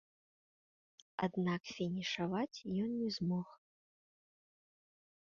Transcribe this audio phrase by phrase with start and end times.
[1.27, 3.47] Аднак фінішаваць ён не змог.